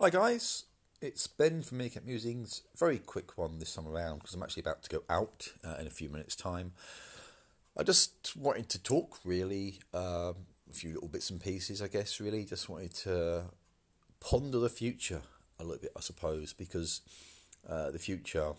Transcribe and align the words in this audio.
Hi 0.00 0.10
guys, 0.10 0.62
it's 1.00 1.26
Ben 1.26 1.60
from 1.60 1.78
Meerkat 1.78 2.06
Musings. 2.06 2.62
Very 2.78 3.00
quick 3.00 3.36
one 3.36 3.58
this 3.58 3.74
time 3.74 3.88
around 3.88 4.18
because 4.18 4.32
I'm 4.32 4.44
actually 4.44 4.60
about 4.60 4.84
to 4.84 4.90
go 4.90 5.02
out 5.10 5.48
uh, 5.64 5.74
in 5.80 5.88
a 5.88 5.90
few 5.90 6.08
minutes' 6.08 6.36
time. 6.36 6.70
I 7.76 7.82
just 7.82 8.36
wanted 8.36 8.68
to 8.68 8.80
talk 8.80 9.18
really, 9.24 9.80
um, 9.92 10.36
a 10.70 10.72
few 10.72 10.94
little 10.94 11.08
bits 11.08 11.30
and 11.30 11.42
pieces, 11.42 11.82
I 11.82 11.88
guess. 11.88 12.20
Really, 12.20 12.44
just 12.44 12.68
wanted 12.68 12.94
to 12.94 13.46
ponder 14.20 14.60
the 14.60 14.68
future 14.68 15.22
a 15.58 15.64
little 15.64 15.82
bit, 15.82 15.90
I 15.96 16.00
suppose, 16.00 16.52
because 16.52 17.00
uh, 17.68 17.90
the 17.90 17.98
future, 17.98 18.52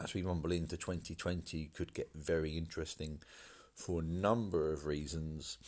as 0.00 0.14
we 0.14 0.22
rumble 0.22 0.52
into 0.52 0.76
2020, 0.76 1.68
could 1.74 1.92
get 1.94 2.10
very 2.14 2.56
interesting 2.56 3.18
for 3.74 4.02
a 4.02 4.04
number 4.04 4.72
of 4.72 4.86
reasons. 4.86 5.58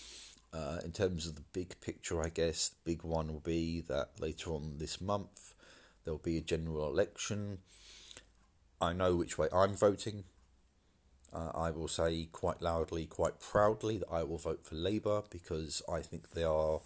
Uh, 0.52 0.78
in 0.84 0.90
terms 0.90 1.26
of 1.26 1.36
the 1.36 1.44
big 1.52 1.80
picture, 1.80 2.20
I 2.22 2.28
guess 2.28 2.70
the 2.70 2.90
big 2.90 3.04
one 3.04 3.28
will 3.28 3.40
be 3.40 3.82
that 3.82 4.10
later 4.18 4.50
on 4.50 4.78
this 4.78 5.00
month 5.00 5.54
there 6.04 6.12
will 6.12 6.18
be 6.18 6.38
a 6.38 6.42
general 6.42 6.88
election. 6.88 7.58
I 8.80 8.92
know 8.92 9.14
which 9.14 9.38
way 9.38 9.48
I'm 9.52 9.76
voting. 9.76 10.24
Uh, 11.32 11.50
I 11.54 11.70
will 11.70 11.86
say 11.86 12.28
quite 12.32 12.60
loudly, 12.60 13.06
quite 13.06 13.38
proudly, 13.38 13.98
that 13.98 14.10
I 14.10 14.24
will 14.24 14.38
vote 14.38 14.64
for 14.64 14.74
Labour 14.74 15.22
because 15.30 15.82
I 15.88 16.00
think 16.00 16.32
they 16.32 16.42
are 16.42 16.80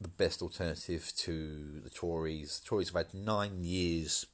the 0.00 0.08
best 0.08 0.42
alternative 0.42 1.12
to 1.18 1.80
the 1.84 1.90
Tories. 1.90 2.58
The 2.58 2.68
Tories 2.68 2.88
have 2.88 3.06
had 3.06 3.14
nine 3.14 3.62
years 3.62 4.26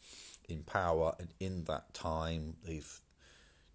in 0.48 0.62
power, 0.62 1.14
and 1.18 1.28
in 1.38 1.64
that 1.64 1.92
time, 1.92 2.56
they've 2.66 3.00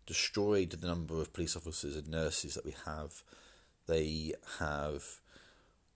destroyed 0.08 0.72
the 0.72 0.88
number 0.88 1.22
of 1.22 1.34
police 1.34 1.56
officers 1.56 1.96
and 1.96 2.08
nurses 2.08 2.56
that 2.56 2.66
we 2.66 2.76
have 2.86 3.24
they 3.88 4.34
have 4.60 5.04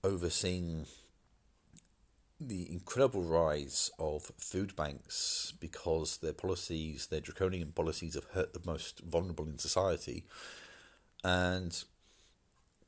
overseen 0.03 0.85
the 2.39 2.71
incredible 2.71 3.23
rise 3.23 3.91
of 3.99 4.31
food 4.37 4.75
banks 4.75 5.53
because 5.59 6.17
their 6.17 6.33
policies, 6.33 7.07
their 7.07 7.19
draconian 7.19 7.71
policies, 7.71 8.15
have 8.15 8.25
hurt 8.33 8.53
the 8.53 8.61
most 8.65 8.99
vulnerable 8.99 9.45
in 9.45 9.57
society. 9.57 10.25
And 11.23 11.83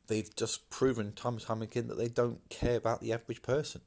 they've 0.07 0.33
just 0.35 0.69
proven 0.69 1.11
time 1.11 1.33
and 1.33 1.41
time 1.41 1.61
again 1.61 1.87
that 1.87 1.97
they 1.97 2.07
don't 2.07 2.47
care 2.49 2.77
about 2.77 3.01
the 3.01 3.11
average 3.11 3.41
person. 3.41 3.81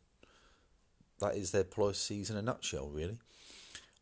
That 1.20 1.36
is 1.36 1.50
their 1.50 1.64
policies 1.64 2.28
in 2.28 2.36
a 2.36 2.42
nutshell, 2.42 2.90
really. 2.90 3.18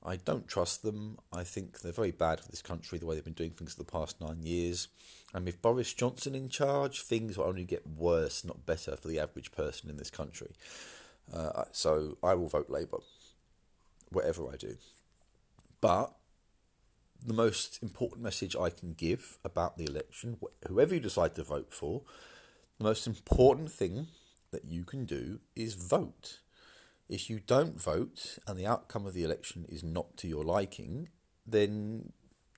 I 0.04 0.16
don't 0.16 0.48
trust 0.48 0.82
them. 0.82 1.18
I 1.32 1.44
think 1.44 1.80
they're 1.80 1.92
very 1.92 2.10
bad 2.10 2.40
for 2.40 2.50
this 2.50 2.62
country, 2.62 2.98
the 2.98 3.06
way 3.06 3.14
they've 3.14 3.24
been 3.24 3.32
doing 3.32 3.50
things 3.50 3.74
for 3.74 3.82
the 3.82 3.90
past 3.90 4.20
nine 4.20 4.42
years. 4.42 4.88
And 5.32 5.46
with 5.46 5.62
Boris 5.62 5.92
Johnson 5.92 6.34
in 6.34 6.48
charge, 6.48 7.02
things 7.02 7.38
will 7.38 7.46
only 7.46 7.64
get 7.64 7.86
worse, 7.86 8.44
not 8.44 8.66
better, 8.66 8.96
for 8.96 9.08
the 9.08 9.20
average 9.20 9.52
person 9.52 9.88
in 9.88 9.96
this 9.96 10.10
country. 10.10 10.50
Uh, 11.32 11.64
so 11.72 12.18
I 12.22 12.34
will 12.34 12.48
vote 12.48 12.68
Labour, 12.68 12.98
whatever 14.10 14.48
I 14.52 14.56
do. 14.56 14.76
But 15.80 16.12
the 17.24 17.34
most 17.34 17.82
important 17.82 18.22
message 18.22 18.56
I 18.56 18.70
can 18.70 18.94
give 18.94 19.38
about 19.44 19.78
the 19.78 19.84
election, 19.84 20.36
whoever 20.66 20.94
you 20.94 21.00
decide 21.00 21.34
to 21.36 21.44
vote 21.44 21.72
for, 21.72 22.02
the 22.78 22.84
most 22.84 23.06
important 23.06 23.70
thing 23.70 24.08
that 24.50 24.64
you 24.64 24.84
can 24.84 25.04
do 25.04 25.38
is 25.54 25.74
vote. 25.74 26.40
If 27.08 27.28
you 27.28 27.40
don't 27.40 27.80
vote 27.80 28.38
and 28.46 28.58
the 28.58 28.66
outcome 28.66 29.06
of 29.06 29.14
the 29.14 29.24
election 29.24 29.66
is 29.68 29.82
not 29.82 30.16
to 30.18 30.28
your 30.28 30.44
liking, 30.44 31.08
then 31.46 32.12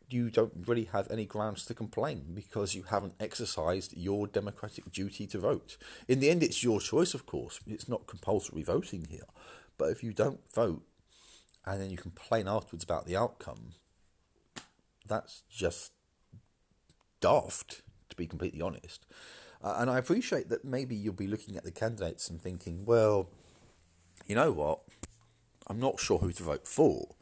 you 0.09 0.31
don't 0.31 0.53
really 0.67 0.84
have 0.84 1.11
any 1.11 1.25
grounds 1.25 1.64
to 1.67 1.75
complain 1.75 2.27
because 2.34 2.75
you 2.75 2.84
haven't 2.84 3.15
exercised 3.19 3.95
your 3.97 4.27
democratic 4.27 4.91
duty 4.92 5.27
to 5.27 5.39
vote. 5.39 5.77
In 6.06 6.20
the 6.20 6.31
end, 6.31 6.42
it's 6.42 6.62
your 6.62 6.81
choice, 6.81 7.15
of 7.15 7.27
course. 7.27 7.61
It's 7.67 7.89
not 7.89 8.06
compulsory 8.06 8.62
voting 8.62 9.06
here. 9.11 9.27
But 9.77 9.91
if 9.91 10.05
you 10.05 10.12
don't 10.12 10.41
vote 10.55 10.83
and 11.67 11.81
then 11.81 11.91
you 11.91 11.97
complain 11.97 12.47
afterwards 12.47 12.84
about 12.84 13.06
the 13.06 13.17
outcome, 13.17 13.72
that's 15.06 15.42
just 15.50 15.92
daft, 17.21 17.82
to 18.11 18.16
be 18.16 18.26
completely 18.26 18.61
honest. 18.61 19.06
Uh, 19.62 19.76
and 19.78 19.91
I 19.91 19.99
appreciate 19.99 20.50
that 20.50 20.65
maybe 20.65 20.94
you'll 20.94 21.15
be 21.15 21.26
looking 21.26 21.56
at 21.56 21.65
the 21.65 21.72
candidates 21.72 22.28
and 22.28 22.41
thinking, 22.41 22.84
well, 22.84 23.31
you 24.27 24.35
know 24.35 24.53
what? 24.53 24.81
I'm 25.67 25.81
not 25.81 26.01
sure 26.01 26.19
who 26.19 26.33
to 26.33 26.43
vote 26.43 26.67
for. 26.67 27.15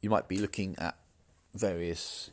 You 0.00 0.10
might 0.10 0.28
be 0.28 0.38
looking 0.38 0.76
at 0.78 0.96
various, 1.54 2.30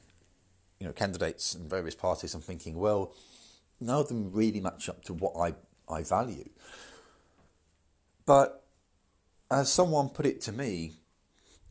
you 0.80 0.88
know, 0.88 0.94
candidates 0.94 1.54
and 1.54 1.70
various 1.70 1.96
parties 1.96 2.34
and 2.34 2.44
thinking, 2.44 2.78
well, 2.78 3.14
none 3.80 4.00
of 4.00 4.08
them 4.08 4.32
really 4.32 4.60
match 4.60 4.90
up 4.90 5.04
to 5.06 5.14
what 5.14 5.34
I, 5.38 5.54
I 5.94 6.04
value. 6.04 6.50
But 8.26 8.64
as 9.50 9.72
someone 9.72 10.10
put 10.10 10.26
it 10.26 10.42
to 10.42 10.52
me, 10.52 10.94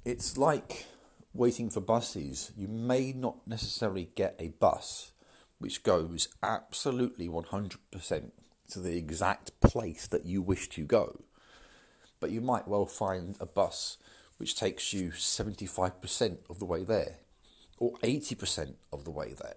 it's 0.05 0.37
like 0.37 0.87
waiting 1.35 1.69
for 1.69 1.81
buses. 1.81 2.53
You 2.57 2.69
may 2.69 3.13
not 3.13 3.47
necessarily 3.47 4.11
get 4.15 4.37
a 4.39 4.49
bus 4.49 5.13
which 5.59 5.83
goes 5.83 6.29
absolutely 6.43 7.29
100% 7.29 8.31
to 8.71 8.81
the 8.81 8.97
exact 8.97 9.59
place 9.61 10.07
that 10.07 10.27
you 10.27 10.43
wish 10.43 10.69
to 10.69 10.85
go 10.85 11.26
but 12.21 12.31
you 12.31 12.41
might 12.41 12.69
well 12.69 12.87
find 12.87 13.37
a 13.41 13.47
bus 13.47 13.99
which 14.39 14.57
takes 14.57 14.93
you 14.93 15.11
75% 15.11 16.39
of 16.51 16.59
the 16.59 16.65
way 16.65 16.85
there 16.85 17.19
or 17.79 17.93
80% 17.99 18.75
of 18.93 19.05
the 19.05 19.11
way 19.11 19.35
there. 19.35 19.57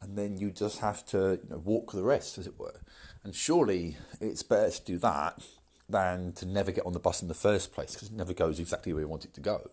And 0.00 0.16
then 0.16 0.38
you 0.38 0.50
just 0.50 0.78
have 0.80 1.04
to 1.06 1.40
you 1.42 1.50
know, 1.50 1.58
walk 1.58 1.92
the 1.92 2.04
rest, 2.04 2.38
as 2.38 2.46
it 2.46 2.58
were. 2.58 2.80
And 3.24 3.34
surely 3.34 3.96
it's 4.20 4.42
better 4.42 4.70
to 4.70 4.84
do 4.84 4.98
that 4.98 5.42
than 5.88 6.32
to 6.34 6.46
never 6.46 6.70
get 6.70 6.86
on 6.86 6.92
the 6.92 7.00
bus 7.00 7.22
in 7.22 7.28
the 7.28 7.34
first 7.34 7.72
place 7.72 7.94
because 7.94 8.08
it 8.08 8.14
never 8.14 8.34
goes 8.34 8.60
exactly 8.60 8.92
where 8.92 9.02
you 9.02 9.08
want 9.08 9.24
it 9.24 9.34
to 9.34 9.40
go. 9.40 9.70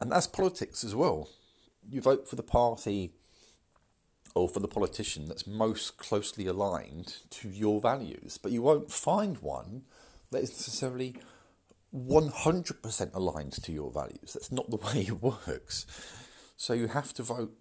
And 0.00 0.10
that's 0.10 0.26
politics 0.26 0.84
as 0.84 0.94
well. 0.94 1.28
You 1.88 2.00
vote 2.00 2.28
for 2.28 2.36
the 2.36 2.42
party 2.42 3.12
or 4.34 4.48
for 4.48 4.60
the 4.60 4.68
politician 4.68 5.26
that's 5.26 5.46
most 5.46 5.96
closely 5.96 6.46
aligned 6.46 7.18
to 7.30 7.48
your 7.48 7.80
values, 7.80 8.38
but 8.42 8.52
you 8.52 8.62
won't 8.62 8.90
find 8.90 9.38
one 9.38 9.82
that 10.34 10.42
is 10.42 10.50
necessarily 10.50 11.16
100% 11.94 13.14
aligned 13.14 13.52
to 13.52 13.72
your 13.72 13.90
values. 13.90 14.32
That's 14.34 14.52
not 14.52 14.70
the 14.70 14.76
way 14.94 15.06
it 15.08 15.22
works. 15.22 15.86
So 16.56 16.72
you 16.72 16.88
have 16.88 17.12
to 17.14 17.22
vote 17.22 17.52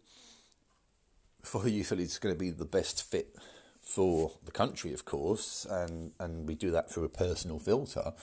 for 1.42 1.62
who 1.62 1.70
you 1.70 1.84
feel 1.84 2.00
is 2.00 2.18
going 2.18 2.34
to 2.34 2.40
be 2.40 2.50
the 2.50 2.66
best 2.66 3.10
fit 3.10 3.36
for 3.80 4.32
the 4.44 4.52
country, 4.52 4.94
of 4.94 5.06
course, 5.06 5.68
and, 5.70 6.14
and 6.20 6.48
we 6.48 6.56
do 6.56 6.72
that 6.72 6.90
through 6.90 7.04
a 7.04 7.10
personal 7.10 7.60
filter. 7.60 8.14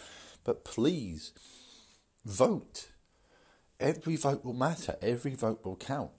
But 0.43 0.65
please 0.65 1.33
vote. 2.25 2.89
Every 3.79 4.17
vote 4.17 4.45
will 4.45 4.55
matter, 4.55 4.97
every 5.03 5.35
vote 5.35 5.65
will 5.65 5.77
count. 5.77 6.11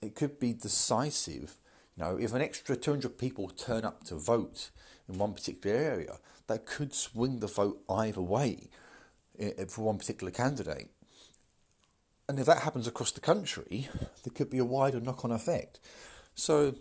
It 0.00 0.14
could 0.14 0.38
be 0.38 0.52
decisive. 0.52 1.56
You 1.96 2.04
know, 2.04 2.16
if 2.16 2.32
an 2.32 2.42
extra 2.42 2.76
200 2.76 3.18
people 3.18 3.48
turn 3.48 3.84
up 3.84 4.04
to 4.04 4.16
vote 4.16 4.70
in 5.08 5.18
one 5.18 5.32
particular 5.32 5.76
area, 5.76 6.18
that 6.46 6.66
could 6.66 6.94
swing 6.94 7.40
the 7.40 7.46
vote 7.46 7.80
either 7.88 8.20
way 8.20 8.68
eh, 9.38 9.52
eh, 9.56 9.64
for 9.68 9.82
one 9.82 9.98
particular 9.98 10.30
candidate. 10.30 10.88
And 12.28 12.38
if 12.38 12.46
that 12.46 12.62
happens 12.62 12.86
across 12.86 13.12
the 13.12 13.20
country, 13.20 13.88
there 14.24 14.32
could 14.34 14.50
be 14.50 14.58
a 14.58 14.64
wider 14.64 15.00
knock 15.00 15.24
on 15.24 15.30
effect. 15.30 15.78
So, 16.34 16.74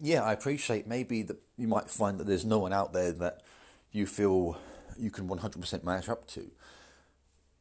yeah, 0.00 0.22
I 0.22 0.32
appreciate 0.32 0.86
maybe 0.86 1.22
that 1.22 1.36
you 1.56 1.68
might 1.68 1.88
find 1.88 2.18
that 2.18 2.26
there's 2.26 2.44
no 2.44 2.58
one 2.58 2.72
out 2.72 2.92
there 2.92 3.12
that 3.12 3.42
you 3.92 4.06
feel 4.06 4.58
you 4.98 5.10
can 5.10 5.28
100% 5.28 5.84
match 5.84 6.08
up 6.08 6.26
to. 6.28 6.50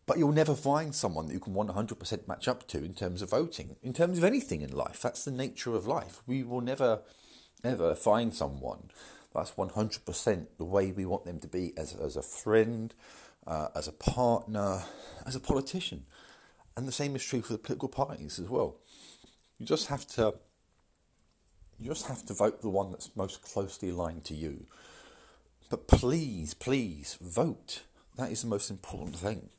But 0.05 0.19
you'll 0.19 0.31
never 0.31 0.53
find 0.53 0.93
someone 0.93 1.27
that 1.27 1.33
you 1.33 1.39
can 1.39 1.53
100% 1.55 2.27
match 2.27 2.47
up 2.47 2.67
to 2.67 2.77
in 2.77 2.93
terms 2.93 3.21
of 3.21 3.31
voting, 3.31 3.75
in 3.81 3.93
terms 3.93 4.17
of 4.17 4.23
anything 4.23 4.61
in 4.61 4.71
life. 4.71 5.01
That's 5.01 5.25
the 5.25 5.31
nature 5.31 5.73
of 5.73 5.87
life. 5.87 6.21
We 6.27 6.43
will 6.43 6.61
never, 6.61 7.01
ever 7.63 7.95
find 7.95 8.33
someone 8.33 8.91
that's 9.33 9.51
100% 9.51 10.47
the 10.57 10.63
way 10.63 10.91
we 10.91 11.05
want 11.05 11.25
them 11.25 11.39
to 11.39 11.47
be 11.47 11.73
as, 11.75 11.93
as 11.93 12.15
a 12.15 12.21
friend, 12.21 12.93
uh, 13.47 13.67
as 13.75 13.87
a 13.87 13.91
partner, 13.91 14.83
as 15.25 15.35
a 15.35 15.39
politician. 15.39 16.05
And 16.77 16.87
the 16.87 16.91
same 16.91 17.15
is 17.15 17.23
true 17.23 17.41
for 17.41 17.53
the 17.53 17.59
political 17.59 17.89
parties 17.89 18.39
as 18.39 18.47
well. 18.47 18.77
You 19.57 19.65
just 19.65 19.87
have 19.87 20.05
to 20.09 20.35
you 21.77 21.89
just 21.89 22.07
have 22.07 22.25
to 22.27 22.33
vote 22.33 22.61
the 22.61 22.69
one 22.69 22.91
that's 22.91 23.15
most 23.15 23.41
closely 23.41 23.89
aligned 23.89 24.23
to 24.25 24.33
you. 24.33 24.65
But 25.69 25.87
please, 25.87 26.53
please 26.53 27.17
vote. 27.19 27.81
That 28.15 28.31
is 28.31 28.41
the 28.41 28.47
most 28.47 28.69
important 28.69 29.17
thing. 29.17 29.49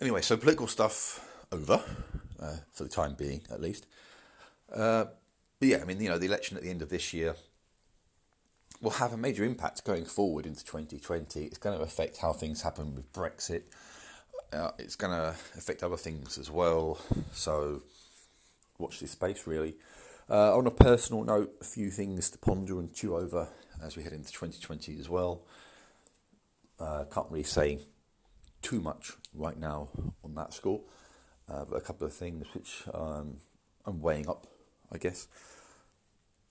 Anyway, 0.00 0.20
so 0.20 0.36
political 0.36 0.66
stuff 0.66 1.26
over 1.50 1.82
uh, 2.40 2.56
for 2.72 2.84
the 2.84 2.88
time 2.88 3.14
being, 3.14 3.40
at 3.50 3.60
least. 3.60 3.86
Uh, 4.72 5.06
but 5.58 5.68
yeah, 5.68 5.78
I 5.78 5.84
mean, 5.84 6.00
you 6.00 6.08
know, 6.08 6.18
the 6.18 6.26
election 6.26 6.56
at 6.56 6.62
the 6.62 6.70
end 6.70 6.82
of 6.82 6.90
this 6.90 7.14
year 7.14 7.34
will 8.82 8.90
have 8.90 9.12
a 9.12 9.16
major 9.16 9.42
impact 9.42 9.84
going 9.84 10.04
forward 10.04 10.44
into 10.44 10.64
2020. 10.64 11.44
It's 11.44 11.56
going 11.56 11.78
to 11.78 11.82
affect 11.82 12.18
how 12.18 12.32
things 12.32 12.62
happen 12.62 12.94
with 12.94 13.10
Brexit. 13.12 13.62
Uh, 14.52 14.70
it's 14.78 14.96
going 14.96 15.12
to 15.12 15.30
affect 15.56 15.82
other 15.82 15.96
things 15.96 16.36
as 16.36 16.50
well. 16.50 16.98
So 17.32 17.82
watch 18.78 19.00
this 19.00 19.12
space, 19.12 19.46
really. 19.46 19.76
Uh, 20.28 20.56
on 20.56 20.66
a 20.66 20.70
personal 20.70 21.24
note, 21.24 21.54
a 21.60 21.64
few 21.64 21.90
things 21.90 22.30
to 22.30 22.38
ponder 22.38 22.78
and 22.78 22.92
chew 22.92 23.16
over 23.16 23.48
as 23.82 23.96
we 23.96 24.02
head 24.02 24.12
into 24.12 24.30
2020 24.30 24.98
as 24.98 25.08
well. 25.08 25.42
Uh, 26.78 27.04
can't 27.04 27.30
really 27.30 27.44
say 27.44 27.78
too 28.66 28.80
much 28.80 29.12
right 29.32 29.56
now 29.56 29.88
on 30.24 30.34
that 30.34 30.52
score, 30.52 30.80
uh, 31.48 31.64
but 31.70 31.76
a 31.76 31.80
couple 31.80 32.04
of 32.04 32.12
things 32.12 32.44
which 32.52 32.82
um, 32.92 33.36
I'm 33.84 34.00
weighing 34.00 34.28
up, 34.28 34.48
I 34.90 34.98
guess. 34.98 35.28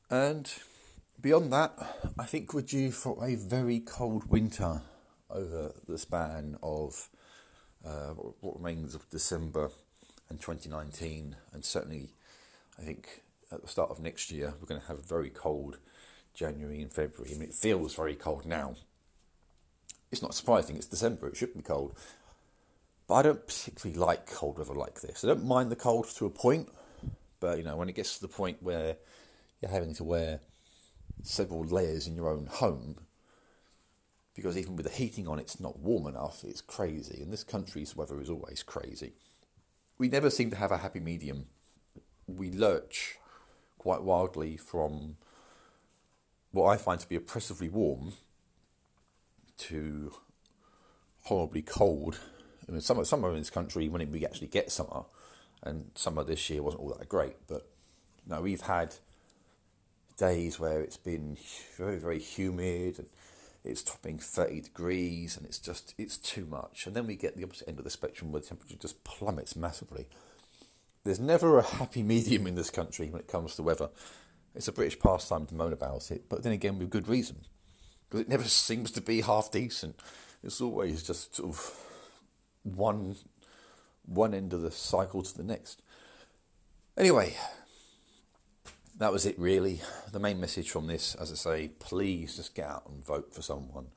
And 0.09 0.49
beyond 1.19 1.51
that, 1.51 1.73
I 2.17 2.23
think 2.23 2.53
we're 2.53 2.61
due 2.61 2.91
for 2.91 3.21
a 3.21 3.35
very 3.35 3.81
cold 3.81 4.29
winter 4.29 4.81
over 5.29 5.73
the 5.89 5.97
span 5.97 6.57
of 6.63 7.09
uh, 7.85 8.13
what 8.39 8.55
remains 8.55 8.95
of 8.95 9.09
December 9.09 9.71
and 10.29 10.39
2019, 10.39 11.35
and 11.51 11.65
certainly 11.65 12.13
I 12.79 12.83
think 12.83 13.23
at 13.51 13.61
the 13.61 13.67
start 13.67 13.91
of 13.91 13.99
next 13.99 14.31
year 14.31 14.53
we're 14.61 14.67
going 14.67 14.79
to 14.79 14.87
have 14.87 14.99
a 14.99 15.01
very 15.01 15.29
cold 15.29 15.79
January 16.33 16.81
and 16.81 16.93
February. 16.93 17.35
I 17.35 17.37
mean, 17.37 17.49
it 17.49 17.55
feels 17.55 17.93
very 17.93 18.15
cold 18.15 18.45
now. 18.45 18.75
It's 20.15 20.21
not 20.21 20.33
surprising, 20.33 20.77
it's 20.77 20.85
December, 20.85 21.27
it 21.27 21.35
should 21.35 21.53
be 21.53 21.61
cold. 21.61 21.93
But 23.05 23.15
I 23.15 23.21
don't 23.23 23.45
particularly 23.45 23.99
like 23.99 24.31
cold 24.31 24.57
weather 24.57 24.73
like 24.73 25.01
this. 25.01 25.25
I 25.25 25.27
don't 25.27 25.43
mind 25.43 25.69
the 25.69 25.75
cold 25.75 26.07
to 26.15 26.25
a 26.25 26.29
point, 26.29 26.69
but 27.41 27.57
you 27.57 27.65
know, 27.65 27.75
when 27.75 27.89
it 27.89 27.95
gets 27.95 28.15
to 28.15 28.21
the 28.21 28.29
point 28.29 28.63
where 28.63 28.95
you're 29.61 29.71
having 29.71 29.93
to 29.95 30.05
wear 30.05 30.39
several 31.21 31.65
layers 31.65 32.07
in 32.07 32.15
your 32.15 32.29
own 32.29 32.45
home, 32.45 32.95
because 34.33 34.57
even 34.57 34.77
with 34.77 34.85
the 34.85 34.91
heating 34.93 35.27
on, 35.27 35.37
it's 35.37 35.59
not 35.59 35.79
warm 35.79 36.07
enough, 36.07 36.45
it's 36.45 36.61
crazy. 36.61 37.21
And 37.21 37.33
this 37.33 37.43
country's 37.43 37.93
weather 37.93 38.21
is 38.21 38.29
always 38.29 38.63
crazy. 38.63 39.15
We 39.97 40.07
never 40.07 40.29
seem 40.29 40.49
to 40.51 40.55
have 40.55 40.71
a 40.71 40.77
happy 40.77 41.01
medium. 41.01 41.47
We 42.25 42.51
lurch 42.51 43.17
quite 43.77 44.01
wildly 44.01 44.55
from 44.55 45.17
what 46.51 46.67
I 46.67 46.77
find 46.77 47.01
to 47.01 47.09
be 47.09 47.17
oppressively 47.17 47.67
warm 47.67 48.13
to 49.57 50.13
horribly 51.23 51.61
cold. 51.61 52.19
I 52.67 52.71
mean, 52.71 52.81
summer, 52.81 53.05
summer 53.05 53.29
in 53.31 53.37
this 53.37 53.49
country, 53.49 53.89
when 53.89 54.11
we 54.11 54.25
actually 54.25 54.47
get 54.47 54.71
summer, 54.71 55.03
and 55.63 55.91
summer 55.95 56.23
this 56.23 56.49
year 56.49 56.61
wasn't 56.61 56.83
all 56.83 56.95
that 56.97 57.09
great, 57.09 57.35
but 57.47 57.67
no, 58.27 58.41
we've 58.41 58.61
had 58.61 58.95
days 60.17 60.59
where 60.59 60.81
it's 60.81 60.97
been 60.97 61.37
very, 61.77 61.97
very 61.97 62.19
humid 62.19 62.99
and 62.99 63.07
it's 63.63 63.83
topping 63.83 64.19
30 64.19 64.61
degrees 64.61 65.35
and 65.35 65.45
it's 65.45 65.59
just, 65.59 65.93
it's 65.97 66.17
too 66.17 66.45
much. 66.45 66.85
And 66.85 66.95
then 66.95 67.07
we 67.07 67.15
get 67.15 67.35
the 67.35 67.43
opposite 67.43 67.67
end 67.67 67.79
of 67.79 67.83
the 67.83 67.89
spectrum 67.89 68.31
where 68.31 68.41
the 68.41 68.47
temperature 68.47 68.77
just 68.79 69.03
plummets 69.03 69.55
massively. 69.55 70.07
There's 71.03 71.19
never 71.19 71.59
a 71.59 71.63
happy 71.63 72.03
medium 72.03 72.47
in 72.47 72.55
this 72.55 72.69
country 72.69 73.09
when 73.09 73.21
it 73.21 73.27
comes 73.27 73.55
to 73.55 73.63
weather. 73.63 73.89
It's 74.53 74.67
a 74.67 74.71
British 74.71 74.99
pastime 74.99 75.45
to 75.47 75.55
moan 75.55 75.73
about 75.73 76.11
it, 76.11 76.29
but 76.29 76.43
then 76.43 76.53
again, 76.53 76.79
with 76.79 76.89
good 76.89 77.07
reason. 77.07 77.41
Because 78.09 78.21
it 78.21 78.29
never 78.29 78.43
seems 78.45 78.91
to 78.91 79.01
be 79.01 79.21
half 79.21 79.51
decent. 79.51 79.99
It's 80.43 80.61
always 80.61 81.03
just 81.03 81.35
sort 81.35 81.49
of 81.49 81.79
one, 82.63 83.15
one 84.05 84.33
end 84.33 84.53
of 84.53 84.61
the 84.61 84.71
cycle 84.71 85.21
to 85.23 85.37
the 85.37 85.43
next. 85.43 85.81
Anyway, 86.97 87.35
that 88.97 89.11
was 89.11 89.25
it 89.25 89.37
really. 89.37 89.81
The 90.11 90.19
main 90.19 90.39
message 90.39 90.69
from 90.69 90.87
this, 90.87 91.15
as 91.15 91.31
I 91.31 91.35
say, 91.35 91.67
please 91.79 92.35
just 92.35 92.55
get 92.55 92.67
out 92.67 92.87
and 92.87 93.03
vote 93.03 93.33
for 93.33 93.41
someone. 93.41 93.87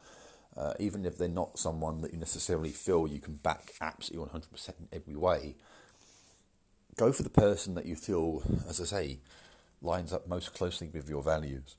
Uh, 0.56 0.74
even 0.80 1.04
if 1.04 1.16
they're 1.16 1.28
not 1.28 1.58
someone 1.58 2.00
that 2.00 2.12
you 2.12 2.18
necessarily 2.18 2.70
feel 2.70 3.06
you 3.06 3.20
can 3.20 3.34
back 3.34 3.74
absolutely 3.80 4.40
100% 4.40 4.68
in 4.80 4.88
every 4.92 5.14
way, 5.14 5.54
go 6.96 7.12
for 7.12 7.22
the 7.22 7.30
person 7.30 7.74
that 7.74 7.86
you 7.86 7.94
feel, 7.94 8.42
as 8.68 8.80
I 8.80 8.84
say, 8.84 9.18
lines 9.80 10.12
up 10.12 10.26
most 10.26 10.54
closely 10.54 10.88
with 10.92 11.08
your 11.08 11.22
values. 11.22 11.76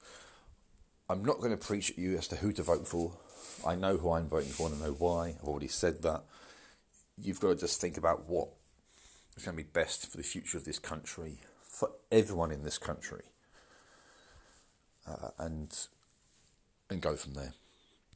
I'm 1.10 1.26
not 1.26 1.40
going 1.40 1.52
to 1.52 1.58
preach 1.58 1.90
at 1.90 1.98
you 1.98 2.18
as 2.18 2.28
to 2.28 2.36
who 2.36 2.52
to 2.54 2.64
vote 2.64 2.88
for. 2.88 3.14
I 3.66 3.76
know 3.76 3.98
who 3.98 4.12
I'm 4.12 4.30
voting 4.30 4.52
for 4.52 4.68
and 4.68 4.82
I 4.82 4.88
know 4.88 4.94
why. 4.94 5.30
I've 5.30 5.48
already 5.48 5.68
said 5.68 6.04
that. 6.04 6.24
You've 7.18 7.40
got 7.40 7.50
to 7.50 7.56
just 7.56 7.82
think 7.82 7.98
about 7.98 8.30
what 8.30 8.50
is 9.36 9.44
going 9.44 9.58
to 9.58 9.64
be 9.64 9.70
best 9.70 10.10
for 10.10 10.18
the 10.18 10.24
future 10.24 10.58
of 10.58 10.66
this 10.66 10.80
country 10.80 11.40
for 11.80 11.92
everyone 12.12 12.52
in 12.52 12.64
this 12.64 12.78
country, 12.78 13.24
uh, 15.08 15.30
and 15.38 15.88
and 16.90 17.02
go 17.02 17.16
from 17.16 17.34
there. 17.36 17.54